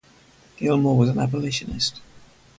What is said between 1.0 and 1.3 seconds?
an